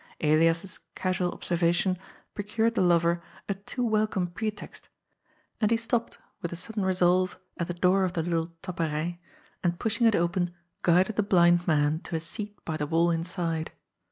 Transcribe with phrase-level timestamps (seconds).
[0.19, 1.95] Elias's casual observation
[2.33, 4.89] procured the lover a too welcome pretext,
[5.61, 9.19] and he stopped, with a sudden resolve, at the door of the little" Tappery,"
[9.63, 13.73] and, pushing it open, guided the blind man to a seat by the wall inside.